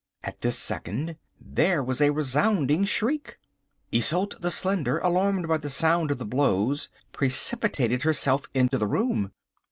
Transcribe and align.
At 0.23 0.41
this 0.41 0.57
second 0.57 1.15
there 1.39 1.83
was 1.83 2.01
a 2.01 2.09
resounding 2.09 2.85
shriek. 2.85 3.37
Isolde 3.93 4.37
the 4.41 4.49
Slender, 4.49 4.97
alarmed 4.97 5.47
by 5.47 5.57
the 5.57 5.69
sound 5.69 6.09
of 6.09 6.17
the 6.17 6.25
blows, 6.25 6.89
precipitated 7.11 8.01
herself 8.01 8.47
into 8.55 8.79
the 8.79 8.87
room. 8.87 9.31